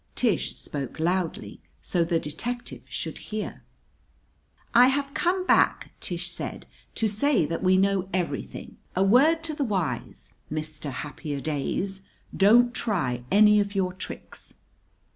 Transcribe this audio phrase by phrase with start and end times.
[0.15, 3.61] Tish spoke loudly, so the detective should hear.
[4.73, 8.77] "I have come back," Tish said, "to say that we know everything.
[8.95, 12.01] A word to the wise, Mister Happier Days!
[12.35, 14.55] Don't try any of your tricks!"